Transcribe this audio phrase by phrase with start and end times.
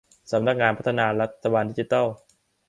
[0.31, 2.05] สำนักงานพัฒนารัฐบาลดิจิทัล